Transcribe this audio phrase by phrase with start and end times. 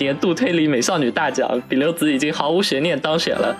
[0.00, 3.54] 年度推理美少女大奖，比留子已经毫无悬念当选了。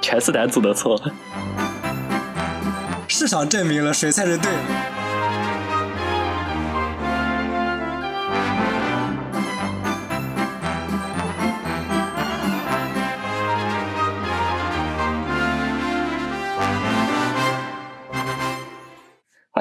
[0.00, 1.00] 全是男主的错。
[3.06, 4.91] 市场证明了谁才是对的。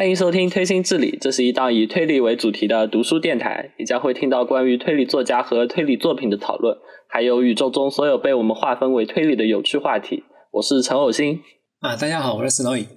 [0.01, 3.69] 欢迎收听推心置理，这是一档以推理为主题的读书电台。
[3.77, 6.75] 你将会听到关于推理作家和推理作品的讨论，
[7.07, 10.23] 还有宇宙中所有被我们划分为推理的有趣话题。
[10.53, 11.41] 我是陈偶星
[11.81, 12.87] 啊，大家好，我是死脑影。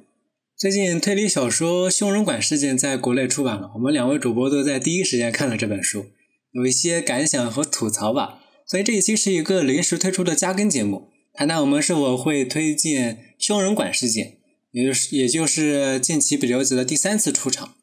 [0.56, 6.06] 最近推理小说《凶人馆事件》在国内出版了，我们两位主播都在第一时间看了这本书，
[6.52, 8.38] 有一些感想和吐槽吧。
[8.66, 14.26] 所以这一期是一个临时推出的加更节目，谈谈我们是否会推荐《凶人馆事件》。
[14.74, 17.74] 也就是也就是近期比留子的第三次出场。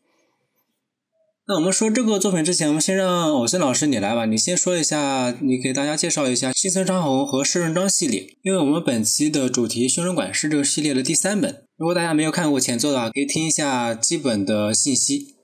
[1.47, 11.63] 那我们说这个作品之前，我们先让偶森老师你来吧，你先说一下，你给大家介绍一下新村昌宏和施润庄系列，因为我们本期的主题《凶人馆》是这个系列的第三本。
[11.77, 15.35] 如果大家没有看过前作的话，可以听一下基本的信息。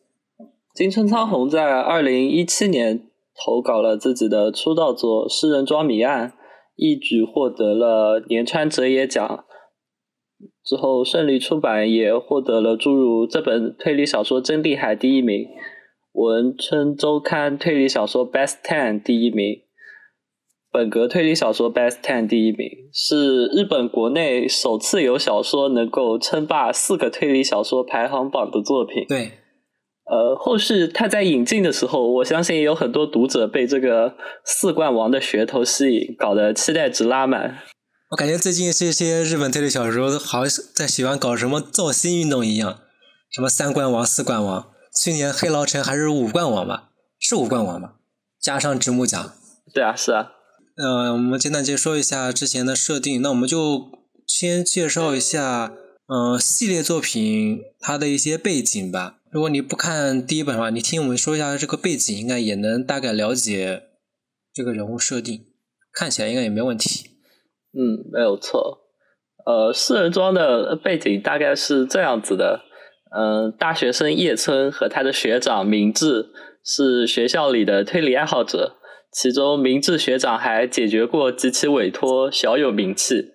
[0.75, 6.29] 金村昌宏在二零一七年投稿了自己的出道作《诗人庄谜案》，
[6.75, 9.45] 一举获得了年川哲也奖。
[10.63, 15.47] 之后顺利出版，也获得了诸如这本推理小说真厉害第一名，
[16.13, 19.61] 文春周刊推理小说 Best Ten 第一名，
[20.71, 29.05] 本格推理小说 Best Ten 第一名，是日本国内首次有小说能够称霸四个推理小说排行榜的作品。
[29.07, 29.31] 对，
[30.05, 37.57] 呃，后续他在引进的时候，我相信也有很多读者被这个四冠王的噱头吸引，搞得期待值拉满。
[38.09, 42.79] 我感觉最近这些日本推理小说好像在喜欢搞什么造星运动一样，
[43.29, 46.91] 什么三冠王、四冠王，去年黑牢城还是五冠王吧？
[47.19, 47.95] 是五冠王吧？
[48.41, 49.33] 加上直木奖。
[49.73, 50.31] 对啊，是啊。
[50.77, 53.91] 嗯，我们简单介说一下之前的设定，那我们就
[54.25, 55.73] 先介绍一下，
[56.07, 59.17] 嗯，系列作品它的一些背景吧。
[59.29, 63.83] 如果你不看第一本的话，你听我们说一下这个背景，应该也能大概了解
[64.53, 65.47] 这个人物设定，
[65.91, 67.16] 看起来应该也没问题。
[67.73, 68.81] 嗯，没有错。
[69.45, 72.61] 呃，四人装的背景大概是这样子的：
[73.15, 76.27] 嗯，大学生叶村和他的学长明智
[76.65, 78.75] 是学校里的推理爱好者，
[79.11, 83.29] 其中明智学长还解决过几起委托，小有名气。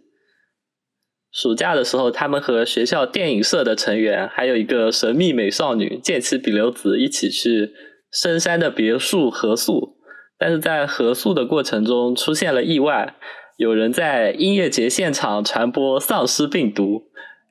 [1.32, 7.72] 暑假的时候，他们和学校电影社的成员，还有一个神秘美少女剑崎比留子一起去
[8.12, 9.96] 深山的别墅合宿，
[10.38, 13.16] 但是在合宿的过程中出现了意外。
[13.62, 17.04] 有人在音乐节现场传播丧尸病毒，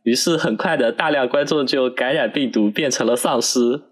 [0.04, 3.84] 于是很快的大量观众就感染病毒变成了丧尸。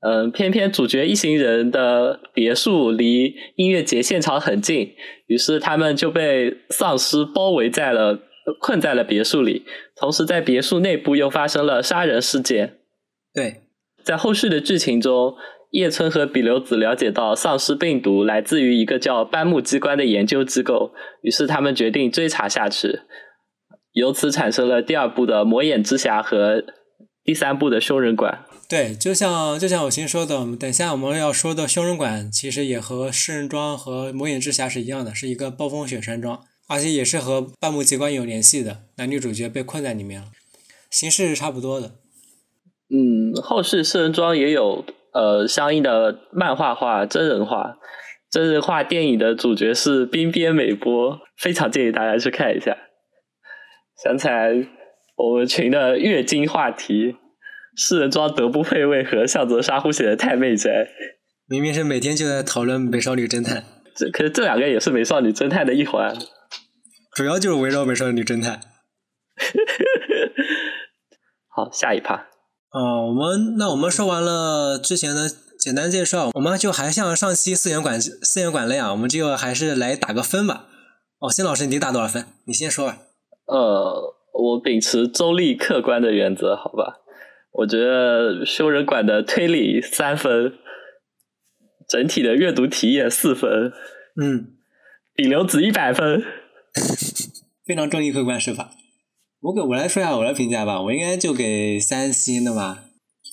[0.00, 4.94] 嗯，偏偏主角一行人的别墅离音乐节现场很近，
[5.28, 8.18] 于是他们就被丧尸包围在了
[8.60, 9.64] 困在了别墅里。
[9.94, 12.78] 同时，在别墅内部又发生了杀人事件。
[13.32, 13.60] 对，
[14.02, 15.36] 在后续的剧情中。
[15.72, 23.00] 叶村和比留子了解到丧尸病毒来自于一个叫班木机关的研究机构，于是他们决定追查下去，
[23.92, 26.62] 由此产生了第二部的《魔眼之匣》和
[27.24, 28.44] 第三部的《凶人馆》。
[28.68, 40.28] 对，就像就像我先说的，等下我们要说的《凶人馆》其实也和《诗人庄》和《魔眼之匣》是一样的，是一个暴风雪山庄，而且也是和半木机关有联系的，男女主角被困在里面了，
[40.90, 41.92] 形式是差不多的。
[42.90, 44.84] 嗯，后续《诗人庄》也有。
[45.12, 47.76] 呃，相应的漫画化、真人化、
[48.30, 52.74] 真人化电影的主角是滨边美波，非常建议大家去看一下。
[54.02, 54.66] 想起来
[55.16, 57.16] 我们群的月经话题，
[57.76, 60.88] 四人装德不配位和向泽沙呼写的太妹宅，
[61.46, 63.64] 明明是每天就在讨论美少女侦探，
[63.94, 66.16] 这可是这两个也是美少女侦探的一环，
[67.14, 68.60] 主要就是围绕美少女侦探。
[71.54, 72.31] 好，下一趴。
[72.72, 75.28] 哦，我们那我们说完了之前的
[75.58, 80.68] 简单介绍，我们就还像上期四元馆四元馆类啊，我们就还是来打个分吧。
[81.18, 82.24] 哦，辛老师，你打多少分？
[82.46, 82.98] 你先说吧。
[83.46, 87.00] 呃，我秉持中立客观的原则，好吧。
[87.52, 90.54] 我觉得修人馆的推理三分，
[91.86, 93.70] 整体的阅读体验四分。
[94.18, 94.56] 嗯，
[95.14, 96.24] 比留子一百分，
[97.66, 98.70] 非常中立客观是吧？
[99.42, 102.84] 我给我来说一下我的评价吧，我应该就给三星的吧。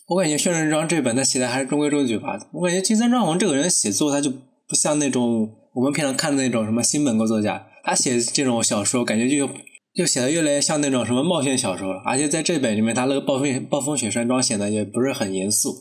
[0.08, 2.36] 我感觉《轩辕庄》这本他写的还是中规中矩吧。
[2.54, 9.48] 我感觉金三庄宏这个人写作他就不像那种我们平常看的那种什么新本格作家，他写这种小说感觉就
[9.94, 12.02] 就写的越来越像那种什么冒险小说了。
[12.04, 15.76] 而且在这本里面，他那个暴风暴风雪山庄写的也不是很严肃。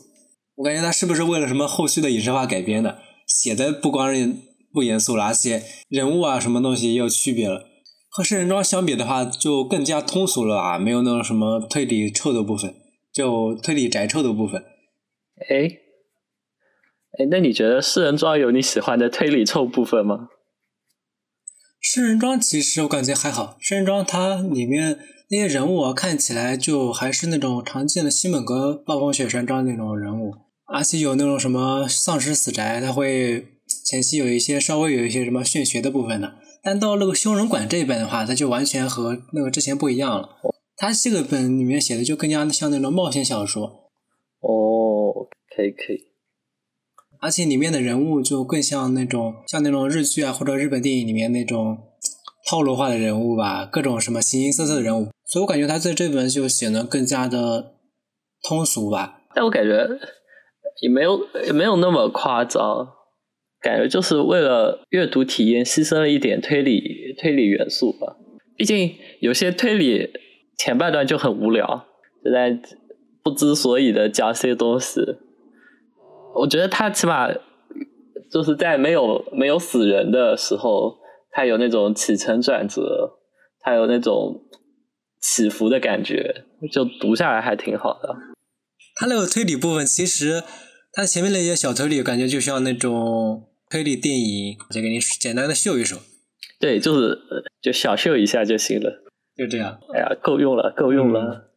[0.57, 2.99] 我感觉他是不是为了什么后续的影视化改编的？
[3.25, 4.31] 写的不光是
[4.71, 7.68] 不严肃了，而且人物啊什么东西也有区别了。
[8.09, 12.73] 和《圣人庄》相比的话，就更加通俗了啊，没有那种什么推理臭的部分，
[13.13, 14.63] 就推理宅臭的部分。
[15.49, 15.77] 哎，
[17.17, 20.15] 哎，那你觉得《四人庄》有你喜欢的推理臭部分吗？
[21.81, 30.33] 《圣人庄》其实我感觉还好，《圣人庄》它里面那些人物啊，看起来就还是那种常见的西本格暴风雪山庄那种人物，
[30.65, 36.35] 而且有那种什么丧尸死宅，它会前期有一些稍微有一些什么玄学的部分的。
[36.61, 40.29] 但到那个修人馆这一本的话，它就完全和那个之前不一样了。
[40.75, 43.63] 它这个本里面写的就更加像那种冒险小说。
[44.41, 46.09] 哦，可以可以。
[47.21, 51.77] 而且里面的人物就更像那种像那种日剧啊或者日本电影里面那种
[52.49, 57.75] 套路化的人物吧，各种什么形形色色的人物，所以我感觉他在这本就显得更加的
[58.41, 59.21] 通俗吧。
[59.35, 59.85] 但我感觉
[60.81, 62.87] 也没有也没有那么夸张，
[63.61, 68.17] 感觉就是为了阅读体验牺牲了一点推理推理元素吧。
[68.55, 70.11] 毕竟有些推理
[70.57, 71.85] 前半段就很无聊，
[72.23, 72.59] 就在
[73.23, 75.01] 不知所以的讲些东西。
[76.35, 77.29] 我觉得他起码
[78.31, 80.97] 就是在没有没有死人的时候，
[81.31, 83.17] 他有那种起承转折，
[83.61, 84.43] 他有那种
[85.21, 88.15] 起伏的感觉，就读下来还挺好的。
[88.95, 90.43] 他那个推理部分，其实
[90.91, 95.99] 他前面那些小推理，感觉就像那种推理电影，我就给你简单的秀一手。
[96.59, 97.19] 对，就是
[97.61, 99.03] 就小秀一下就行了，
[99.37, 99.79] 就这样。
[99.93, 101.51] 哎呀，够用了，够用了。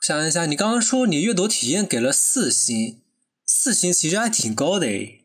[0.00, 2.98] 想一下，你刚刚说你阅读体验给了四星。
[3.46, 5.22] 四星其实还挺高的诶，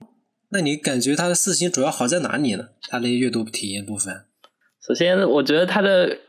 [0.52, 2.70] 那你感觉它的四星主要好在哪里呢？
[2.90, 4.26] 它的阅读体验部分。
[4.86, 6.20] 首先，我觉得它的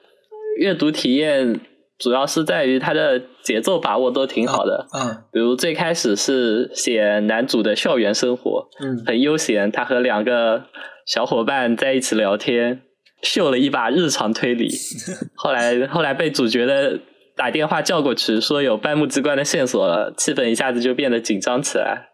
[0.56, 1.60] 阅读体验
[1.98, 4.86] 主要是在于它的节奏把握都挺好的。
[4.92, 5.24] 嗯。
[5.32, 10.64] 比如最开始是写男主的校园生活，嗯，很悠闲，他和两个
[11.06, 12.82] 小伙伴在一起聊天，
[13.22, 14.68] 秀了一把日常推理。
[15.34, 17.00] 后来，后来被主角的。
[17.38, 22.08] 打电话叫过去，说有半木机关的线索了，气氛一下子就变得紧张起来。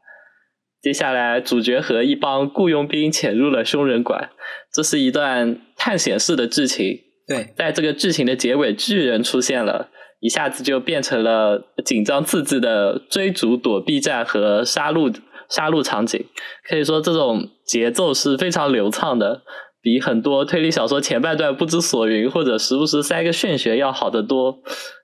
[0.82, 4.28] 接下来，主角和一帮雇佣兵潜入了凶人馆，
[4.70, 6.98] 这是一段探险式的剧情。
[7.26, 9.88] 对，在这个剧情的结尾，巨人出现了，
[10.20, 15.14] 一下子就变成了紧张刺激的追逐、躲避战和杀戮
[15.48, 16.22] 杀戮场景。
[16.68, 19.42] 可以说，这种节奏是非常流畅的，
[19.80, 24.58] 比很多推理小说前半段不知所云或者时不时塞个玄学要好得多。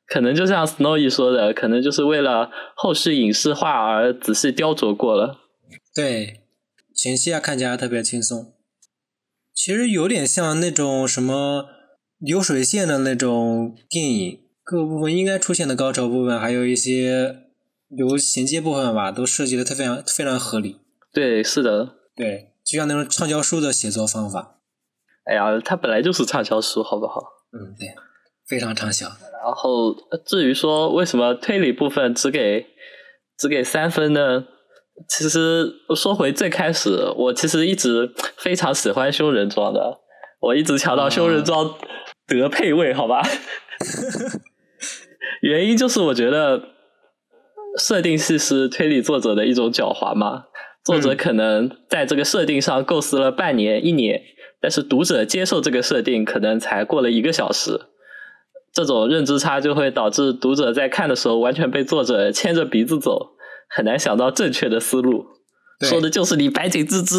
[0.06, 5.38] 可能就像 Snowy 说的，可能就是为了后世影视化而仔细雕琢过了。
[5.94, 6.40] 对，
[6.94, 8.52] 前期啊看起来特别轻松，
[9.54, 11.66] 其实有点像那种什么
[12.20, 17.36] 流水线的那种电影，各个部分应该出现的高潮部分，还有一些
[17.88, 20.76] 有衔接部分吧，都设计的特非常非常合理。
[21.12, 24.58] 对，是的，对，就像那种畅销书的写作方法。
[25.24, 27.20] 哎呀，它本来就是畅销书，好不好？
[27.52, 27.88] 嗯，对，
[28.46, 29.06] 非常畅销。
[29.06, 29.94] 然后，
[30.26, 32.66] 至于说为什么推理部分只给
[33.38, 34.44] 只给三分呢？
[35.08, 40.00] 其实说回最开始，我其实一直非常喜欢凶人装的，
[40.40, 41.74] 我一直强调凶人庄
[42.38, 43.22] 得配位，好吧？
[45.42, 46.62] 原因就是我觉得
[47.78, 50.44] 设定系是推理作者的一种狡猾嘛，
[50.84, 54.22] 作者可能在这个设定上构思了半年、一年，
[54.60, 57.80] 但是读者接受这个设定可能才过了一个小时。
[58.72, 63.30] 这种认知差就会导致读者在看的时候完全被作者牵着鼻子走，
[63.68, 65.26] 很难想到正确的思路。
[65.80, 67.16] 说的就是你白井之之。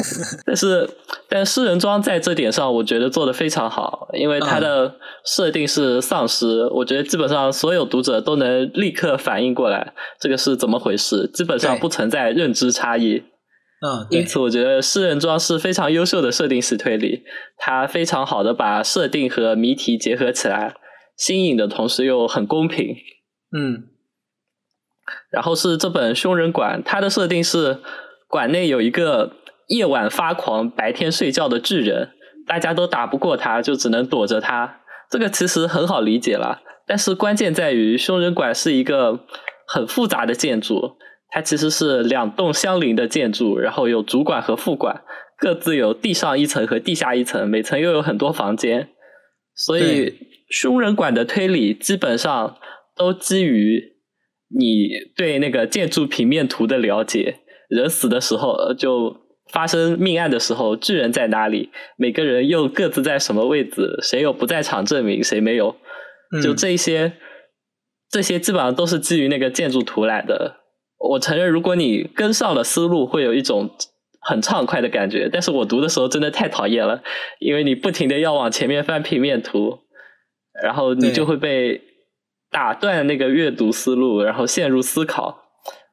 [0.46, 0.88] 但是，
[1.28, 4.94] 但诗人庄在这点上，我觉得做的非常好，因为它的
[5.26, 13.24] 设定是丧尸，我觉得基本上所有读者都能立刻反应过来这个是怎么回事，基本上不存在认知差异。
[13.82, 17.22] 嗯，因此我觉得诗人庄是非常优秀的设定式推理，
[17.58, 20.74] 它非常好的把设定和谜题结合起来。
[21.16, 22.96] 新颖的同时又很公平，
[23.54, 23.84] 嗯，
[25.30, 27.78] 然后是这本凶人馆，它的设定是
[28.28, 29.32] 馆内有一个
[29.68, 32.10] 夜晚发狂、白天睡觉的巨人，
[32.46, 34.80] 大家都打不过他，就只能躲着他。
[35.10, 39.20] 这个其实很好理解了，但是关键在于凶人馆是一个
[39.66, 40.96] 很复杂的建筑，
[41.30, 45.02] 它其实是两栋相邻的建筑，然后有主馆和副馆，
[45.38, 48.88] 各自有地上一层和地下一层，每层又有很多房间，
[49.54, 50.28] 所以。
[50.50, 52.56] 凶人馆的推理基本上
[52.96, 53.89] 都基于
[54.56, 57.36] 你对那个建筑平面图的了解。
[57.68, 59.16] 人死的时候，就
[59.52, 61.70] 发生命案的时候，巨人在哪里？
[61.96, 63.98] 每个人又各自在什么位置？
[64.02, 65.22] 谁有不在场证明？
[65.22, 65.76] 谁没有？
[66.42, 67.12] 就这些，
[68.10, 70.56] 这些基本上都是基于那个建筑图来的。
[70.98, 73.70] 我承认，如果你跟上了思路，会有一种
[74.20, 75.28] 很畅快的感觉。
[75.32, 77.02] 但是我读的时候真的太讨厌了，
[77.38, 79.78] 因为你不停的要往前面翻平面图，
[80.62, 81.80] 然后你就会被
[82.50, 85.44] 打断那个阅读思路，然后陷入思考，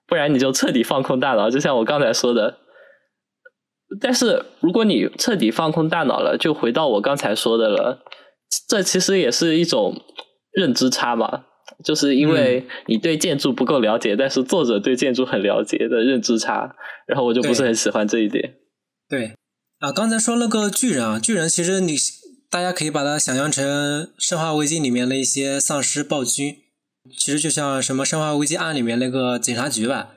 [0.08, 1.50] 不然你就彻底放空大脑。
[1.50, 2.58] 就像我刚才说的，
[4.02, 8.04] 但是如果你彻底放空大脑了，就回到我刚才说的了，
[8.68, 10.02] 这其实也是一种
[10.52, 11.46] 认知差嘛。
[11.84, 18.56] 就是因为你对建筑不够了解，但是作者对建筑很了解的认知差，然后我就不是很喜欢这一点。
[19.08, 19.36] 对，
[19.80, 21.96] 啊，刚才说那个巨人啊，巨人其实你
[22.50, 23.66] 大家可以把它想象成
[24.18, 26.56] 《生化危机》里面的一些丧尸暴君，
[27.20, 30.14] 其实就像什么《生化危机二》里面那个警察局吧，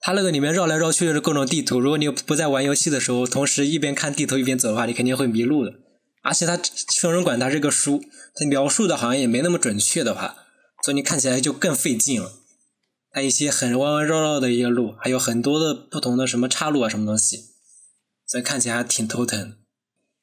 [0.00, 5.74] 它那个里面绕来绕去的各种地图，如果你不在玩游戏的时候，同时一边看地图一边走的话，你肯定会迷路的。
[6.22, 6.56] 而且它
[6.90, 8.02] 《凶人馆》它是个书，
[8.34, 10.36] 它描述的好像也没那么准确的话。
[10.82, 12.32] 所以你看起来就更费劲了，
[13.10, 17.36] 它一些很弯弯绕绕的一个路，还有很多的不同的什么岔路啊，什么东西，
[18.26, 19.58] 所以看起来还挺头疼。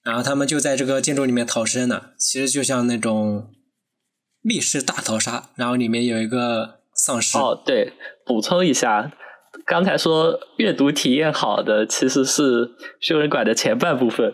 [0.04, 3.52] 然后他们就在这个建筑里面逃生了，其实就像那种
[4.42, 7.38] 密室大逃杀，然后里面有一个丧尸。
[7.38, 7.94] 哦，对，
[8.26, 9.12] 补充一下，
[9.66, 14.34] 刚才说阅读体验好的其实是修人馆的前半部分，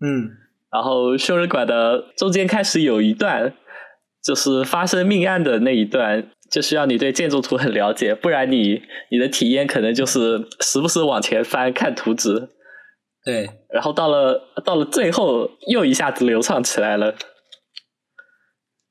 [0.00, 0.30] 嗯，
[0.72, 3.54] 然后修人馆的中间开始有一段。
[4.20, 12.48] 就是发生命案的那一段，就需要你对建筑图很了解，不然你你的体验可能就是时不时往前翻看图纸。
[13.28, 17.14] 对，然后到了到了最后，又一下子流畅起来了。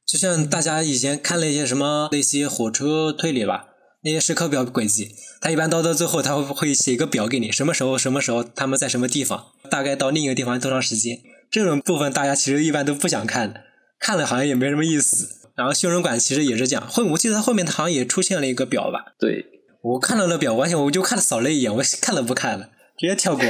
[0.05, 3.69] 就像大家以前看了一些什么那些火车推理吧，
[4.03, 5.09] 那些时刻表轨迹，
[5.41, 11.17] 他一般到到最后他会会写一个表给你，什么时候什么时候他们在什么地方，大概到另一个地方多长时间。
[11.49, 13.61] 这种部分大家其实一般都不想看的。
[13.99, 19.15] 看了好像也没什么意思，然后修人馆其实也是这样，后我记得后面他好像也出现了一个表吧？
[19.17, 19.43] 对，
[19.81, 23.43] 我看了那表，完全我就看扫了一眼，我看都不看了，直接跳过。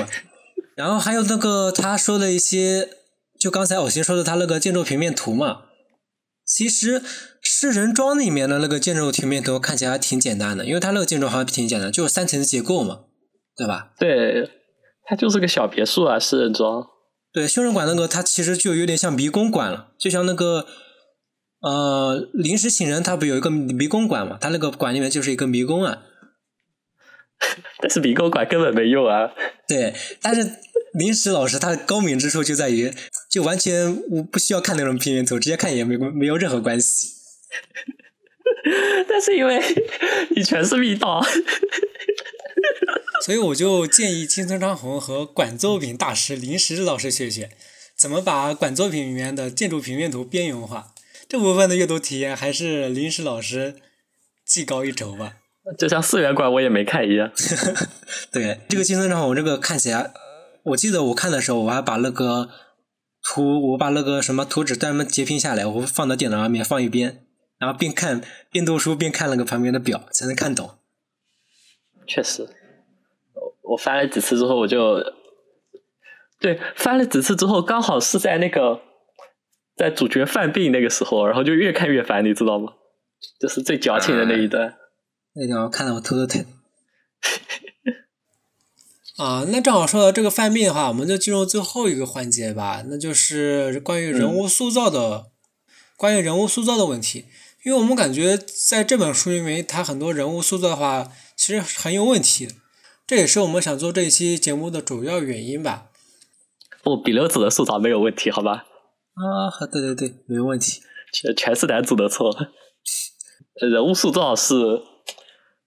[0.78, 2.88] 然后还有那个他说的一些，
[3.40, 5.64] 就刚才偶星说的他那个建筑平面图嘛，
[6.46, 7.02] 其实
[7.42, 13.00] 是人庄里面的那个建筑平面图看起来还挺简单的，因为他那个建筑好像挺简单，就是三层结构嘛，
[13.58, 13.92] 对吧？
[13.98, 14.52] 对，
[15.04, 16.86] 它就是个小别墅啊，是人庄。
[17.34, 20.68] 对，修人馆那个，它其实就有点像迷宫馆了，就像那个，
[21.62, 24.38] 呃，临时请人，他不有一个迷宫馆嘛？
[24.40, 26.04] 他那个馆里面就是一个迷宫啊。
[27.80, 29.32] 但是迷宫馆根本没用啊。
[29.68, 30.60] 对，但是
[30.94, 32.92] 临时老师他的高明之处就在于，
[33.30, 37.14] 就完全我不需要看那种平面图，直接看也没没有任何关系。
[39.08, 39.62] 但是因为
[40.36, 41.24] 你全是密道。
[43.24, 47.50] 所以我就建议青村昌宏和管作品大师临时老师学学，
[47.96, 50.94] 怎么把管作品里面的建筑平面图边缘化。
[51.28, 53.76] 这部分的阅读体验还是临时老师
[54.46, 55.34] 技高一筹吧。
[55.78, 57.32] 就像四元馆我也没看一样。
[58.32, 60.12] 对，这个青村昌宏这个看起来，
[60.64, 62.50] 我记得我看的时候，我还把那个
[63.24, 67.26] 图，我把那个什么图纸专门截屏下来，我放到电脑上面放一边，
[67.58, 68.22] 然后边看
[68.52, 70.78] 边读书边看那个旁边的表，才能看懂。
[72.06, 72.48] 确实。
[73.64, 75.04] 我翻了几次之后，我就
[76.40, 78.80] 对翻了几次之后，刚好是在那个
[79.76, 82.72] 在主角犯病那个时候，然后就越看越烦，你知道吗？
[83.42, 84.74] 就是最矫情的那一段。
[85.40, 86.46] 那段我看得我头都疼。
[89.18, 95.28] 啊，那正好说到这个犯病的话，我们就进入最后一个环节吧，那就是关于人物塑造的，
[95.96, 97.26] 关于人物塑造的问题。
[97.64, 102.54] 因为我们感觉在这本书里面，它很多人物塑造的话，其实很有问题的。
[103.06, 105.90] 这也是我们想做这一期节目的主要原因吧。
[106.84, 108.66] 不，比流子的塑造没有问题，好吧？
[109.16, 112.32] 啊，好，对对对，没问题，全全是男主的错。
[113.60, 114.54] 人物塑造是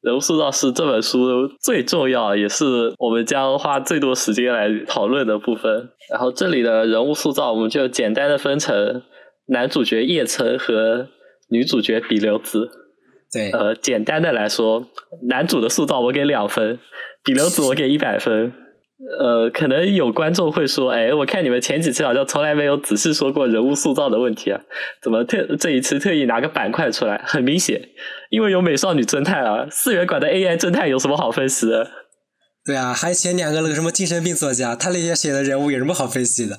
[0.02, 5.90] 人物塑造是这本书最重要，也是我们将花最多时间来讨论的部分。
[6.10, 9.02] 然后这里的人物塑造，我们就简单的分成
[9.48, 11.08] 男主角叶琛和
[11.50, 12.70] 女主角比留子。
[13.32, 14.86] 对，呃，简单的来说，
[15.28, 16.78] 男主的塑造我给两分。
[17.22, 18.50] 比留子我给一百分，
[19.18, 24.60] 呃，可能有观众会说，哎，我看你们前几期好像从来没有仔细说过人物塑造的问题啊，
[25.02, 27.22] 怎么特这一次特意拿个板块出来？
[27.26, 27.80] 很明显，
[28.28, 31.90] 因为有美少女侦探啊，四元馆的 AI 侦探有什么好分析的？
[32.62, 36.58] 对啊，还前两个那个什么精神病作家，他那些写的人物有什么好分析的？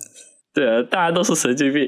[0.54, 1.88] 对，大家都是神经病。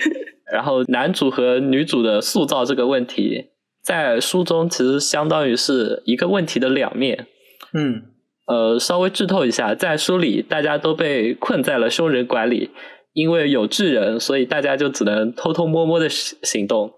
[0.52, 3.46] 然后男主和女主的塑造这个问题，
[3.82, 7.26] 在书中其实相当于是一个问题的两面。
[7.72, 8.13] 嗯。
[8.46, 12.70] 呃，稍微剧透一下，在书里大家都被困在了凶人馆里，
[13.12, 16.92] 因为有智人，所以大家就只能偷偷摸摸的行动。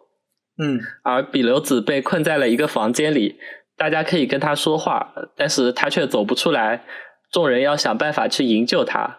[0.59, 3.37] 嗯，而比留子被困在了一个房间里，
[3.77, 6.85] 大家可以跟他说话，但是他却走不出来，
[7.31, 9.19] 众人要想办法去营救他。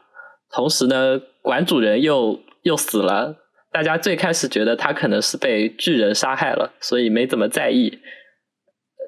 [0.52, 3.36] 同时呢，馆主人又又死了，
[3.72, 8.00] 大家最开始觉得他可能是被巨人杀害了，所以没怎么在意。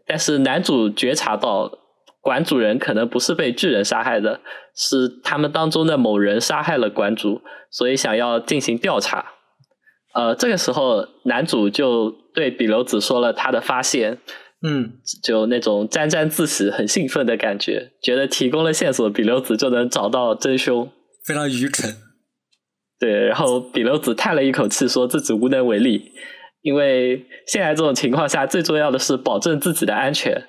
[0.06, 1.72] 但是男主觉察到
[2.22, 4.42] 馆主人可能不是被巨人杀害的，
[4.76, 9.34] 是他们当中的某人杀害了馆主，所以想要进行调查。
[10.14, 14.18] 呃，这个时候男主就对比留子说了他的发现，
[14.68, 20.92] 嗯，就那种沾沾自喜、很兴奋的感觉，觉得提供了线索，比留子就能找到真凶。
[21.26, 21.96] 非常愚蠢。
[23.00, 26.12] 对，然后比留子叹了一口气，说自己无能为力。
[26.62, 30.48] 因为现在这种情况下，最重要的是保证自己的安全。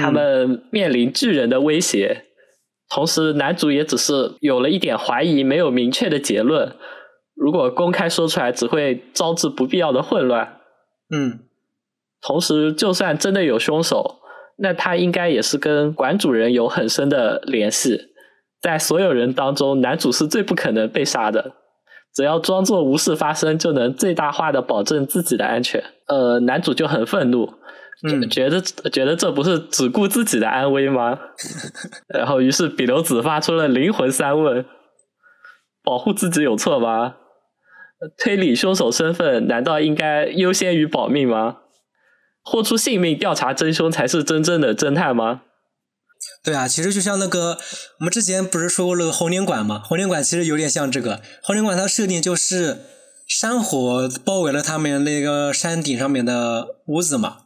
[0.00, 2.24] 他们面临巨人的威胁，
[2.88, 6.72] 同时男主也只是有了一点怀疑，没有明确的结论。
[7.34, 10.60] 如果公开说出来，只会招致不必要的混乱。
[11.14, 11.40] 嗯，
[12.20, 14.20] 同时，就算真的有凶手，
[14.58, 18.00] 那他应该也是跟馆主人有很深的联系。
[18.60, 21.52] 在所有人当中，男主是最不可能被杀的。
[22.14, 25.82] 只要装作无事发生，就能最大化的保证自己的安全。
[26.06, 27.52] 呃，男主就很愤怒，
[28.02, 31.18] 嗯，觉得觉得这不是只顾自己的安危吗？
[32.12, 34.66] 然后，于是比留子发出了灵魂三问：
[35.82, 37.16] 保护自己有错吗？
[38.18, 41.58] 推理凶手身份难道应该优先于保命吗？
[42.42, 45.42] 豁出性命调查真凶才是真正的侦探吗？
[46.42, 47.56] 对啊，其实就像那个，
[48.00, 49.80] 我们之前不是说过那个红莲馆吗？
[49.82, 51.22] 红莲馆其实有点像这个。
[51.42, 52.80] 红莲馆它设定就是
[53.26, 57.43] 山火包围了他们那个山顶上面的屋子嘛。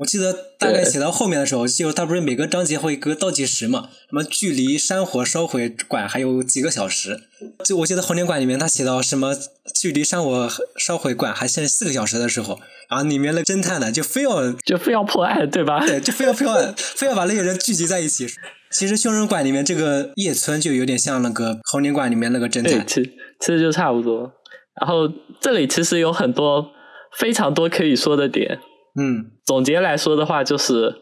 [0.00, 3.90] 我记得大概写到后面的时候，就它不是每个章节会搁倒计时嘛？
[4.08, 7.20] 什么距离山火烧毁馆还有几个小时？
[7.64, 9.34] 就我记得红莲馆里面他写到什么
[9.74, 12.58] 距离山火烧毁馆还剩四个小时的时候，
[12.88, 15.84] 然后里面的侦探呢就非要就非要破案，对吧？
[15.86, 18.26] 对，就非要 非要非要把那些人聚集在一起。
[18.70, 24.32] 其实凶人馆里面这个叶村就有点像那个红莲馆里面那个侦探，其其实就差不多。
[24.80, 25.06] 然后
[25.40, 26.70] 这里其实有很多
[27.18, 28.60] 非常多可以说的点。
[28.98, 30.94] 嗯，总结来说的话，就是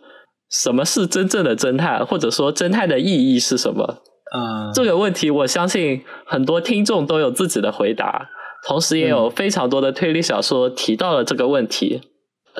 [0.50, 4.02] 什么是真正的侦探，或者说侦探的意义是什么？
[4.34, 8.30] 嗯，这个问题，我相信很多听众都有自己的回答，
[8.66, 12.00] 同时也有非常多的推理小说提到了这个问题。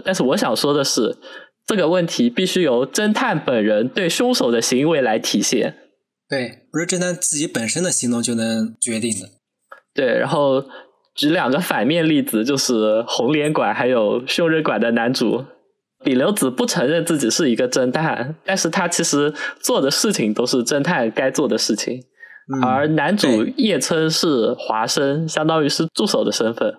[0.05, 1.16] 但是我想说的是，
[1.66, 5.74] 这个问题必须由侦探本人对凶手的行为来体现。
[6.29, 9.29] 对，不是侦探自己本身的行动就能决定的。
[9.94, 10.64] 对，然后。
[11.16, 15.44] 举两个反面例子，就是红莲馆还有凶人馆的男主
[16.09, 22.03] 比留子不承认自己是一个侦探，但是他其实做的事情都是侦探该做的事情。
[22.62, 26.75] 而男主叶村是华生，相当于是助手的身份，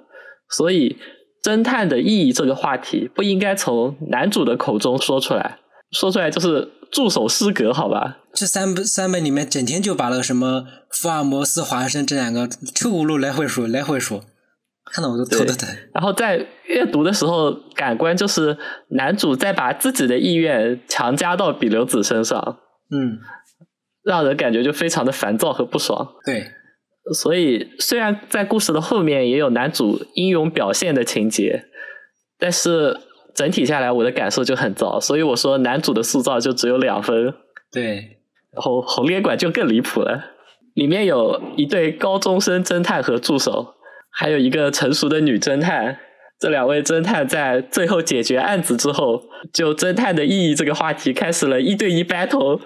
[0.50, 0.98] 所以
[1.44, 5.60] 侦探的意义这个话题不应该从男主的口中说出来，
[5.92, 8.18] 说出来就是助手失格，好吧？
[8.34, 14.24] 这三本三本里面，整天就把那个什么福尔摩斯、华生这两个臭葫芦来回数，来回说。
[14.92, 15.70] 看到我就头都疼。
[15.94, 18.58] 然后在阅读的时候，感官就是
[18.90, 22.60] 男主在把自己的意愿强加到比留子身上，
[22.92, 23.20] 嗯，
[24.04, 26.16] 让人感觉就非常的烦躁和不爽。
[26.26, 26.46] 对，
[27.14, 31.66] 所以虽然在故事的后面也有男主英勇表现的情节，
[32.38, 32.98] 但是
[33.36, 35.00] 整体下来我的感受就很糟。
[35.00, 37.34] 所以我说男主的塑造就只有两分。
[37.72, 37.96] 对，
[38.52, 40.32] 然后红莲馆就更离谱了，
[40.74, 43.76] 里面有一对高中生侦探和助手。
[44.20, 45.98] 还有一个成熟的女侦探，
[46.38, 52.60] 这两位侦探在最后解决案子之后，就侦探的意义这个话题开始了一对一 battle。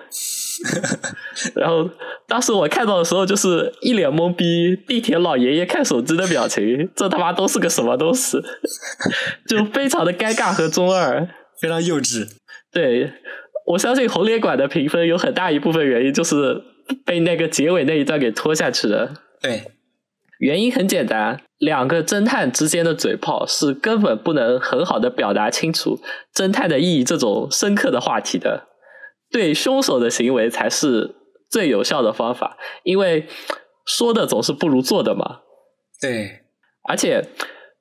[1.53, 1.87] 然后
[2.27, 8.41] 当时我看到的时候，就是一脸懵逼，地铁老爷爷看手机的表情，这他妈都是个什么东西？
[9.47, 11.29] 就非常的尴尬和中二，
[11.61, 12.27] 非常幼稚。
[12.71, 13.13] 对，
[13.67, 16.59] 我相信红脸馆的评分有很大一部分原因就是
[17.05, 19.13] 被那个结尾那一段给拖下去的。
[19.39, 19.72] 对。
[20.43, 26.01] 原因很简单，两个侦探之间的嘴炮是根本不能很好的表达清楚
[26.35, 28.67] 侦探的意义这种深刻的话题的。
[29.31, 31.15] 对凶手的行为才是
[31.49, 33.25] 最有效的方法，因为
[33.85, 35.39] 说的总是不如做的嘛。
[36.01, 36.41] 对，
[36.89, 37.25] 而且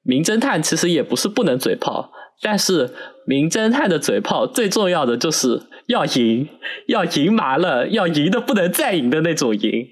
[0.04, 2.94] 名侦探其实也不是不能嘴炮，但是
[3.26, 6.48] 名侦探的嘴炮最重要的就是要赢，
[6.86, 9.88] 要赢麻了，要赢的不能再赢的那种赢。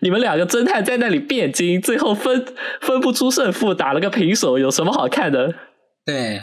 [0.00, 2.44] 你们两个侦探在那里辩经，最后分
[2.80, 5.54] 分不出胜负，打了个平手，有什么好看的？
[6.04, 6.42] 对，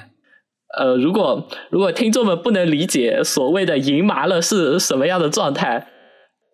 [0.77, 5.87] 呃，如果如果听众们不能理解所谓的赢麻了是什么样的状态，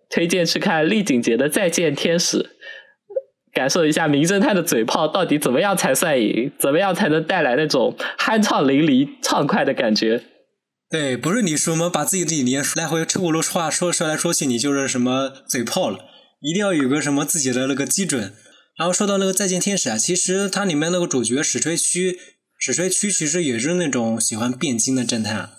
[0.09, 2.39] 推荐去看厉景杰的《再见天使》，
[3.53, 10.23] 感受一下名侦探的嘴炮到底怎么样才算赢，怎么样才能带来那种酣畅淋漓、畅快的感觉。
[10.89, 11.89] 对，不是你说吗？
[11.93, 15.99] 把自己的理念来回车轱辘话说说来说去，你就是什么嘴炮了。
[16.41, 18.33] 一定要有个什么自己的那个基准。
[18.77, 22.19] 然后说到那个再见天使啊，其实它里面那个主角史吹区，
[22.57, 25.51] 史吹区其实也是那种喜欢辩经的侦探，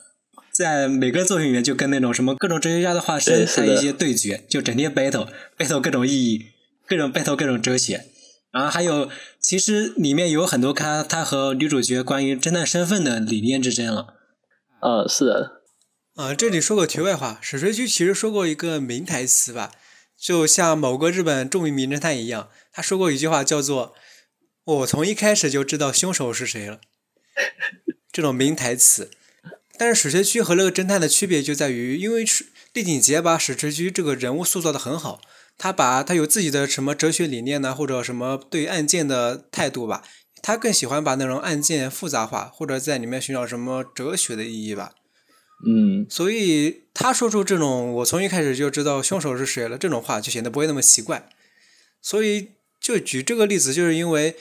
[0.53, 6.47] 在每个作品里面就跟那种什么各种哲学家的化身在一些对决，就整天 battle battle 各种意义，
[6.87, 8.07] 各种 battle 各种哲学。
[8.51, 9.09] 然后还有，
[9.41, 14.09] 其实里面有很多他他和女主角关于侦探身份的理念之争了。
[14.83, 15.63] 呃，是的。
[16.17, 19.73] 啊，这里说个题外话，史吹区其实说过一个名台词吧，
[20.23, 23.93] 就像某个日本著名名侦探一样，他说过一句话叫做
[24.63, 26.81] “我从一开始就知道凶手是谁了
[28.13, 29.11] ”，这种名台词。
[29.77, 35.21] 但是史学区和那个侦探的区别就在于，因为是丽景杰把史学区这个人物塑造的很好。
[35.59, 40.05] 他把他有自己的什么哲学理念呢，或者什么对案件的态度吧？
[40.41, 44.93] 他更喜欢把那种案件复杂化，或者在里面寻找什么哲学的意义吧。
[45.67, 51.29] 嗯，所以他说出这种“我从一开始就知道凶手是谁了”这种话，就显得不会那么奇怪。
[52.01, 54.37] 所以就举这个例子，就是因为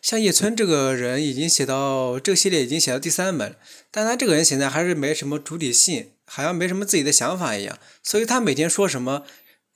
[0.00, 3.56] 像叶村这个人已经写到这个系列已经写到第三本，
[3.90, 7.78] 但他这个人现在还是没什么主体性，好像没什么自己的想法一样。
[8.02, 9.24] 所以他每天说什么。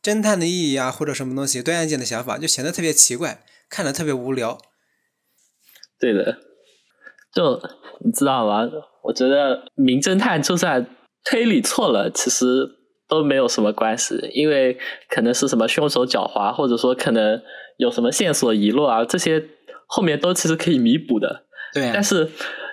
[0.03, 4.57] 侦探的意义啊，或者什么东西对案件的想法，就显得特别奇怪，看着特别无聊。
[5.99, 6.39] 对的，
[7.35, 7.61] 就
[8.05, 8.71] 你知道吗？
[9.07, 10.87] 我觉得名侦探就算
[11.25, 12.45] 推理错了，其实
[13.09, 14.77] 都没有什么关系，因为
[15.09, 17.41] 可能是什么凶手狡猾，或者说可能
[17.77, 19.43] 有什么线索遗落啊，这些
[19.87, 21.45] 后面都其实可以弥补的。
[21.73, 22.31] 对，但是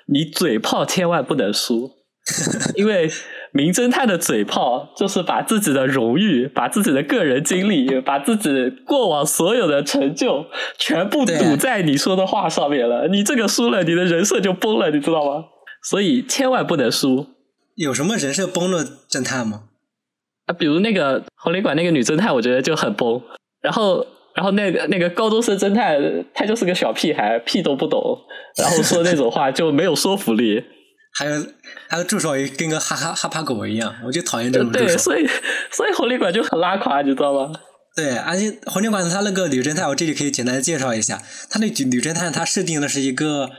[0.08, 1.91] 你嘴炮千万不能输，
[2.76, 3.10] 因为。
[3.56, 8.50] 名侦探的嘴炮就是把自己的荣誉、把自己的个人经历、把自己
[8.84, 10.48] 过往所有的成就
[10.80, 13.08] 全部赌在你说的话上面了。
[13.10, 15.46] 你这个输了，你的人设就崩了，你知道吗？
[15.84, 17.28] 所以千万不能输。
[17.76, 19.63] 有什么人设崩了侦探吗？
[20.46, 23.22] 啊，比如那个红旅馆那个女侦探，我觉得就很崩。
[23.62, 25.98] 然后，然后那个那个高中生侦探，
[26.34, 28.19] 他就是个小屁孩，屁都不懂，
[28.58, 30.63] 然后说那种话 就没有说服力。
[31.15, 31.46] 还有，
[31.88, 34.72] 还有助手也跟个哈哈哈巴狗一样，我就讨厌这种。
[34.72, 35.28] 对，所以
[35.72, 37.54] 所以红旅馆就很拉垮，你知道吗？
[37.96, 43.52] 对，而且红旅馆他那个女侦探，我这里可以简单介绍一下，他那女女侦探，她设定的是一个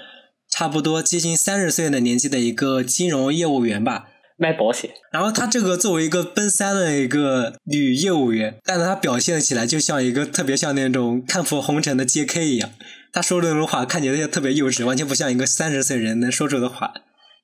[0.57, 4.89] 差不多接近三十岁的年纪的一个金融业务员吧，卖保险。
[5.11, 12.47] 然后她这个作为一个奔三的一个女业务员，但是她表现起来就像一个特别像那种看破红尘的 J.K.
[12.47, 12.71] 一样，
[13.13, 16.93] 她说的那种话看起来就特别幼稚，完全不像一个三十岁人能说出的话。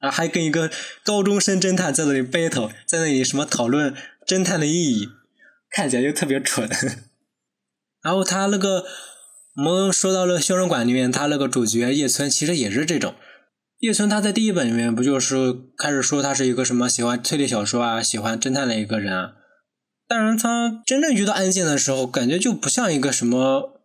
[0.00, 0.70] 然后，还跟一个
[1.04, 3.92] 高中生侦探在那里 battle，在那里什么讨论
[4.24, 5.08] 侦探的意义，
[5.72, 6.70] 看起来就特别蠢。
[8.02, 8.86] 然后他那个，
[9.60, 13.14] 我们说到了《凶人馆》里面，他那个主角叶村其实也是这种。
[13.80, 19.32] 叶村他在第一本里面不就是开始说他是一个什么喜欢推理小说啊，喜欢侦探的一个人啊？
[20.08, 23.76] 但是他真正遇到案件的时候，感觉就不像一个什么。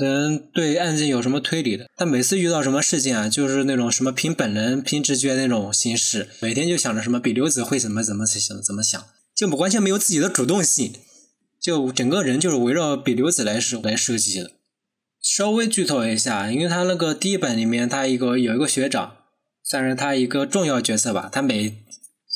[0.00, 1.84] 能对案件有什么推理的？
[1.94, 9.04] 他每次遇到什么事情啊，就是那种什么凭本能、凭直觉那种形式，每天就想着什么比刘子会怎么怎么想怎么想，
[9.36, 10.94] 就完全没有自己的主动性，
[11.60, 14.52] 就整个人就是围绕比刘子来设来设计的。
[15.22, 19.16] 稍微剧透一下，因为他那个第一本里面，他一个有一个学长，
[19.64, 21.28] 算是他一个重要角色吧。
[21.32, 21.74] 他每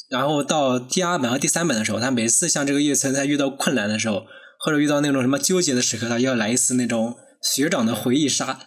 [0.08, 4.26] 然后到第二本和第三本的时候，他每次像这个叶村，在遇到困难的时候，
[4.60, 7.16] 或者遇到那种什么纠结的时刻，他要来一次那种。
[7.42, 8.58] 学长的回忆杀，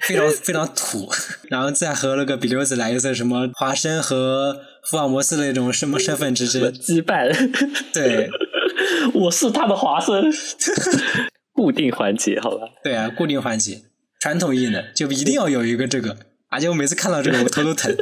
[0.00, 1.12] 非常非常土，
[1.50, 7.30] 然后再和那个比留子来一次什么华生和福尔摩斯那种什么身份之争羁绊，
[7.92, 8.30] 对，
[9.12, 10.32] 我是他的华生，
[11.56, 12.68] 固定环节，好吧？
[12.84, 13.82] 对啊，固定环节，
[14.20, 16.16] 传统艺能就一定要有一个这个，
[16.50, 17.96] 而且我每次看到这个 我头都疼，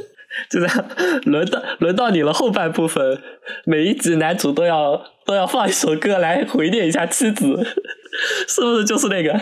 [0.50, 0.88] 就这样，
[1.24, 3.22] 轮到轮到你了，后半部分
[3.64, 7.46] 每一集男主都要都要放一首歌来回念一下妻子，
[8.48, 9.40] 是不是就是那个？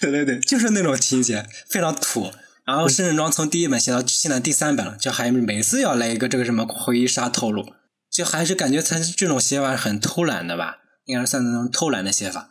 [0.00, 2.30] 对对对，就是那种情节，非常土。
[2.64, 7.66] 然后《深圳庄》从第一本写到现在第三本了，就还每次要来一个这个什么回忆杀套路，
[8.10, 10.78] 就还是感觉他这种写法很偷懒的吧？
[11.06, 12.50] 应该算那种偷懒的写法。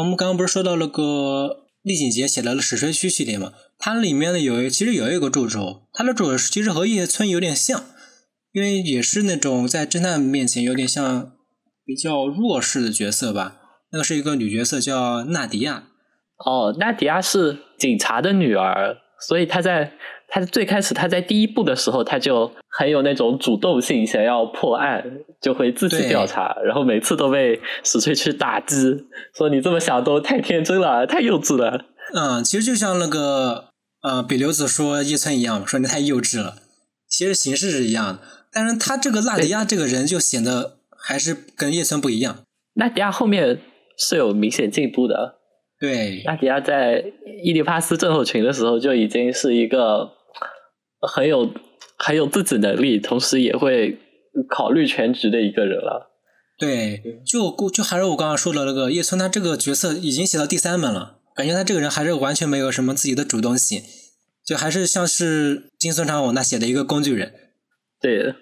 [0.00, 3.54] 我们刚刚不是说到那个丽景杰写的《史诗区》系列嘛？
[3.78, 7.82] 它里面呢有其实有一个助手，他的助手其实和叶村有点像，
[8.52, 11.32] 因为也是那种在侦探面前有点像
[11.84, 13.56] 比较弱势的角色吧。
[13.90, 15.84] 那个是一个女角色，叫纳迪亚。
[16.44, 19.92] 哦，娜迪亚是警察的女儿，所以她在
[20.28, 25.02] 她最开始他在第一部的时候，他就很有那种主动性，想要破案，
[25.40, 31.84] 就会自己调查，然后每次都被史翠去打击，说你这么想都太天真了，太幼稚了。
[32.14, 33.66] 嗯，其实就像那个
[34.02, 36.56] 呃，比留子说叶村一样，说你太幼稚了。
[37.08, 38.18] 其实形式是一样的，
[38.52, 42.38] 但是他这个纳迪亚这个人就显得还是跟叶村不一样。
[42.74, 43.60] 纳迪亚后面
[43.96, 45.36] 是有明显进步的。
[45.78, 47.04] 对，纳迪亚在
[47.42, 50.10] 伊迪帕斯症候群的时候就已经是一个
[51.00, 51.50] 很有
[51.98, 53.98] 很有自己能力，同时也会
[54.48, 56.12] 考虑全局的一个人了。
[56.58, 63.82] 对，就就还是我刚刚说的那个叶村，他这个角色已经写到第三本了，感觉他这个人还是完全没有什么自己的主动性，
[64.44, 67.34] 就还是像是金村长我那写的一个工具人。
[68.00, 68.34] 对，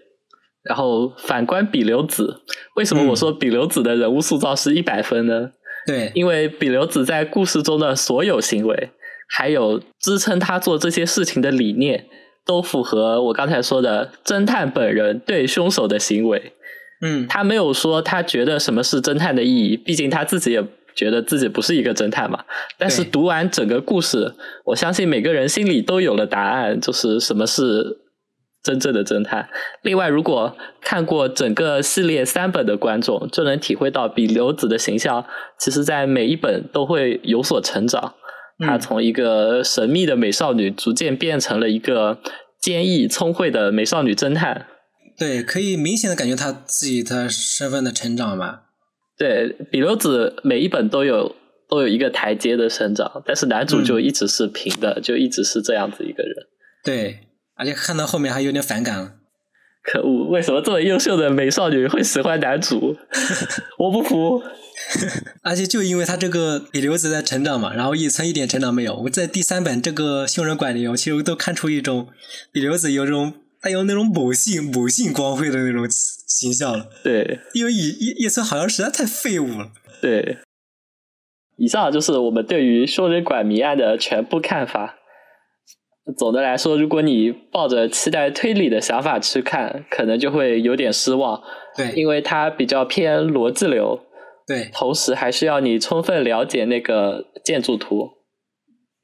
[0.63, 2.43] 然后反观比留子，
[2.77, 5.51] 为什么我说比留子的人物塑造是一百分呢？
[5.87, 8.91] 对，因为比留子在故事中的所有行为，
[9.29, 12.07] 还有支撑他做这些事情的理念，
[12.45, 16.53] 都符合我刚才说的侦探本人对凶手的行为。
[17.01, 22.45] 嗯，他没有说他觉得什么是侦探的意义，毕竟他自己也觉得自己不是一个侦探嘛。
[22.79, 24.35] 但是读完整个故事，
[24.67, 27.99] 我相信每个人心里都有了答案，就是什么是
[28.63, 29.49] 真正的侦探。
[29.83, 35.27] 另外，如果看过整个系列三本的观众，就能体会到比留子的形象，
[35.59, 38.15] 其实在每一本都会有所成长。
[38.59, 42.21] 她从一个神秘的美少女，逐渐变成了一个
[42.61, 44.67] 坚毅聪慧的美少女侦探。
[45.17, 48.63] 对，可以明显的感觉她自己的身份的成长吧。
[49.17, 51.37] 对比留子每一本都有
[51.69, 56.35] 都有一个台阶的生长，但是男主就一直是平的，就一直是这样子一个人。
[56.83, 57.21] 对，
[57.55, 59.13] 而且看到后面还有点反感了。
[59.85, 62.97] 可恶，为什么这么优秀的美少女会喜欢男主？
[63.79, 64.43] 我不服。
[65.45, 68.97] 而且就因为他这个比留子在成长嘛，然后叶村一点成长没有。
[68.97, 72.09] 我在第三本这个凶人馆里，我其实都看出一种
[72.51, 73.35] 比留子有种。
[73.61, 76.87] 他有那种母性母性光辉的那种形象了。
[77.03, 79.71] 对，因为叶叶叶村好像实在太废物了。
[80.03, 80.37] 对，
[81.57, 84.97] 以上就是我们对于凶人馆谜案的全部看法。
[86.17, 91.43] 总的来说，如果你抱着期待推理的想法去看，可能就会有点失望。
[91.77, 94.01] 对，因为它比较偏逻辑流。
[94.47, 98.11] 对，同时还需要你充分了解那个建筑图。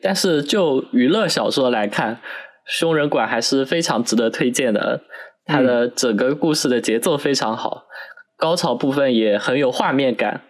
[0.02, 2.20] 但是就娱乐小说来看。
[2.66, 5.00] 凶人馆还是非常值得推荐的，
[5.44, 7.84] 它的整个故事的节奏非常好，
[8.36, 10.42] 高潮部分也很有画面感，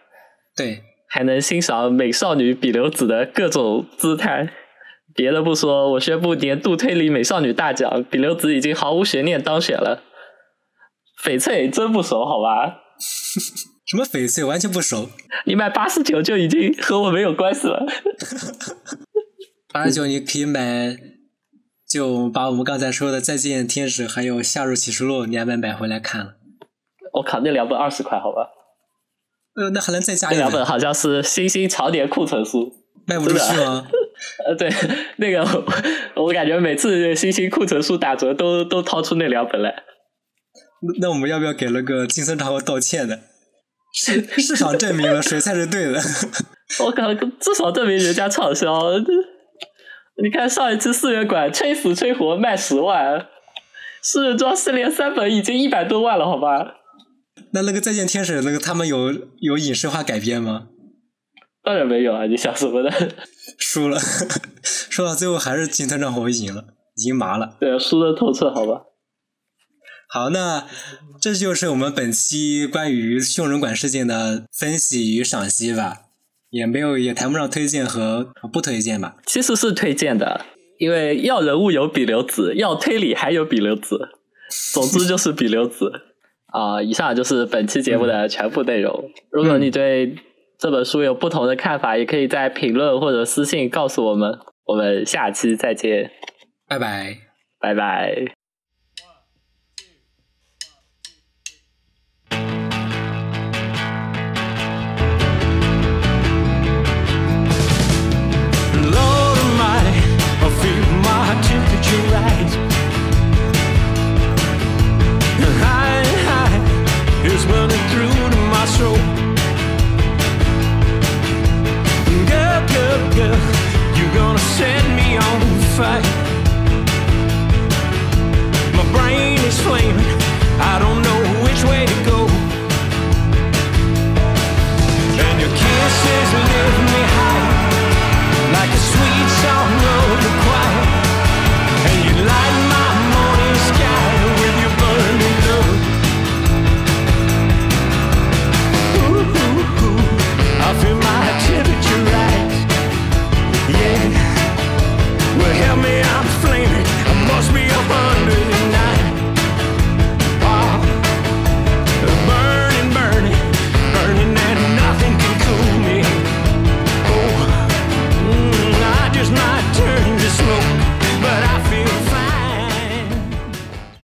[0.54, 4.52] 对，还能欣赏美少女比留子的各种姿态。
[5.14, 10.02] 别的不说，我宣布年度推理美少女大奖，比留子已经毫无悬念当选了。
[11.22, 12.82] 翡翠真不熟，好吧？
[13.86, 14.44] 什么翡翠？
[14.44, 15.08] 完全不熟。
[15.46, 17.84] 你买八十九就已经和我没有关系了。
[19.72, 20.96] 八十九你可以买。
[21.90, 26.34] 就把我们刚才说的《再见天使》还有《夏日启示录》两本买回来看了。
[27.14, 28.50] 我靠，那两本二十块，好吧？
[29.56, 32.72] 呃，那还能再加一两本，好像是星星常年库存书，
[33.08, 33.88] 卖不出去吗？
[34.46, 34.70] 呃，对，
[35.16, 35.42] 那个
[36.14, 39.74] 我感觉每次星星库存书打折，都都掏出那两本来。
[41.00, 43.18] 那我们要不要给那个金森长道歉呢？
[43.92, 46.00] 市 市场证明了谁才是对的。
[46.84, 48.92] 我靠，至少证明人家畅销。
[50.22, 53.26] 你看上一次四月馆吹死吹活卖十万，
[54.02, 56.76] 四人装系列三本已经一百多万了，好吧？
[57.52, 60.68] 那那个再见天使那个他们有有影视化改编吗？
[61.70, 62.26] 当然没有啊！
[62.26, 62.90] 你想什么呢？
[63.56, 63.96] 输了，
[64.90, 66.64] 说到最后还是金团长我赢了，
[66.96, 67.56] 已经麻了。
[67.60, 68.86] 对啊，输的透彻，好吧？
[70.08, 70.66] 好，那
[71.20, 76.06] 这就是我们本期关于凶人馆事件的分析与赏析吧。
[76.50, 79.14] 也没有，也谈不上推荐和不推荐吧。
[79.24, 80.44] 其实是推荐的，
[80.80, 84.08] 因为要人物有比留子，要推理还有比留子，
[84.72, 85.92] 总之就是比留子
[86.46, 86.82] 啊。
[86.82, 89.08] 以上就是本期节目的全部内容。
[89.30, 90.16] 如果你对
[90.60, 94.38] 这本书有不同的看法，也可以在评论或者私信告诉我们。
[94.66, 96.12] 我们下期再见，
[96.68, 97.16] 拜拜，
[97.58, 98.39] 拜拜。